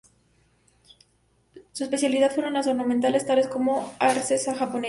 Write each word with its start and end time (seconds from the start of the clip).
Su 1.73 1.83
especialidad 1.83 2.31
fueron 2.33 2.53
las 2.53 2.65
ornamentales, 2.65 3.27
tales 3.27 3.47
como 3.47 3.93
arces 3.99 4.45
japoneses. 4.45 4.79